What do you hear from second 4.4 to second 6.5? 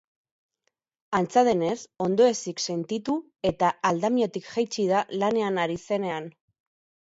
jaitsi da lanean ari zenean.